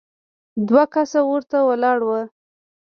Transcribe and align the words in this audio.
دوه 0.67 0.83
کسه 0.93 1.19
ورته 1.31 1.57
ولاړ 1.67 1.99
وو. 2.07 2.21